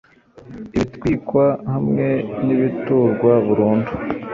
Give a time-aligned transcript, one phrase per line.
[0.75, 2.07] ibitwikwa hamwe
[2.45, 3.91] n’ibiturwa burundu